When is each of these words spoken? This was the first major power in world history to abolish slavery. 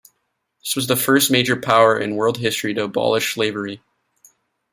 This 0.63 0.75
was 0.75 0.87
the 0.87 0.95
first 0.95 1.29
major 1.29 1.55
power 1.55 1.95
in 1.95 2.15
world 2.15 2.39
history 2.39 2.73
to 2.73 2.85
abolish 2.85 3.35
slavery. 3.35 3.83